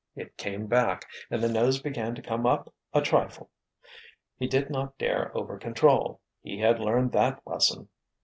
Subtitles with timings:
[0.15, 3.51] It came back, and the nose began to come up a trifle.
[4.35, 6.21] He did not dare over control.
[6.41, 7.87] He had learned that lesson!